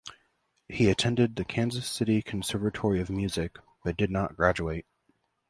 [0.67, 4.87] He attended the Kansas City Conservatory of Music, but did not graduate.